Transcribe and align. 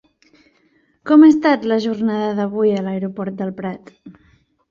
Com 1.09 1.25
ha 1.25 1.29
estat 1.33 1.67
la 1.71 1.77
jornada 1.83 2.31
d'avui 2.39 2.73
a 2.77 2.81
l'Aeroport 2.87 3.39
del 3.43 3.51
Prat? 3.61 3.93